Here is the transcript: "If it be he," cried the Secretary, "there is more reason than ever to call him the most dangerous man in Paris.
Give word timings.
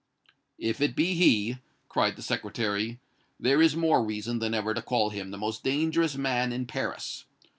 "If 0.57 0.81
it 0.81 0.95
be 0.95 1.13
he," 1.13 1.59
cried 1.87 2.15
the 2.15 2.23
Secretary, 2.23 2.99
"there 3.39 3.61
is 3.61 3.75
more 3.75 4.03
reason 4.03 4.39
than 4.39 4.55
ever 4.55 4.73
to 4.73 4.81
call 4.81 5.11
him 5.11 5.29
the 5.29 5.37
most 5.37 5.63
dangerous 5.63 6.15
man 6.17 6.51
in 6.51 6.65
Paris. 6.65 7.25